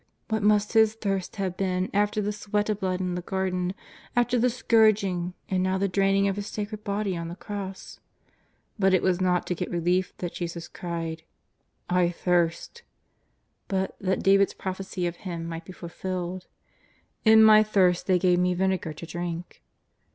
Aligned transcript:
What 0.29 0.41
must 0.41 0.73
His 0.73 0.95
thirst 0.95 1.35
have 1.35 1.55
been 1.55 1.87
after 1.93 2.23
the 2.23 2.31
sweat 2.33 2.71
of 2.71 2.79
blood 2.79 3.01
in 3.01 3.13
the 3.13 3.21
Garden, 3.21 3.75
after 4.15 4.39
the 4.39 4.49
scourging, 4.49 5.35
and 5.47 5.61
now 5.61 5.77
the 5.77 5.87
draining 5.87 6.27
of 6.27 6.37
His 6.37 6.47
sacred 6.47 6.83
body 6.83 7.15
on 7.15 7.27
the 7.27 7.35
cross? 7.35 7.99
But 8.79 8.95
it 8.95 9.03
was 9.03 9.21
not 9.21 9.45
to 9.45 9.53
get 9.53 9.69
relief 9.69 10.17
that 10.17 10.33
Jesus 10.33 10.67
cried:" 10.67 11.21
I 11.87 12.09
thirst," 12.09 12.81
but 13.67 13.95
that 14.01 14.23
David's 14.23 14.55
prophecy 14.55 15.05
of 15.05 15.17
Him 15.17 15.45
might 15.45 15.65
be 15.65 15.71
fulfilled:" 15.71 16.47
In 17.23 17.43
My 17.43 17.61
thirst 17.61 18.07
they 18.07 18.17
gave 18.17 18.39
Me 18.39 18.55
vinegar 18.55 18.93
to 18.93 19.05
drink." 19.05 19.61